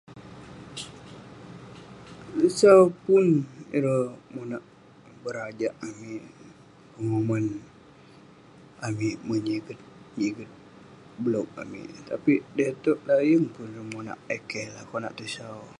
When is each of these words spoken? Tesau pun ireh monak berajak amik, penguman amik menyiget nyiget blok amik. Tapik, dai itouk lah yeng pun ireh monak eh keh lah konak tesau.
Tesau 2.39 2.81
pun 3.05 3.25
ireh 3.77 4.09
monak 4.35 4.63
berajak 5.23 5.73
amik, 5.87 6.23
penguman 6.93 7.45
amik 8.87 9.15
menyiget 9.29 9.79
nyiget 10.17 10.51
blok 11.23 11.47
amik. 11.61 11.87
Tapik, 12.09 12.41
dai 12.55 12.69
itouk 12.75 12.99
lah 13.07 13.19
yeng 13.29 13.45
pun 13.53 13.67
ireh 13.73 13.87
monak 13.93 14.19
eh 14.35 14.41
keh 14.49 14.67
lah 14.75 14.83
konak 14.91 15.13
tesau. 15.19 15.61